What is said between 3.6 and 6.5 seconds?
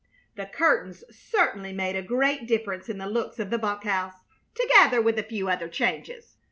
house, together with a few other changes.